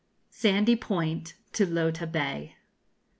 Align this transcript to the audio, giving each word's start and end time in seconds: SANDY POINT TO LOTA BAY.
SANDY 0.31 0.77
POINT 0.77 1.35
TO 1.53 1.63
LOTA 1.67 2.07
BAY. 2.07 2.55